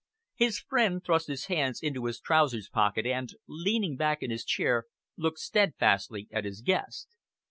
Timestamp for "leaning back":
3.47-4.23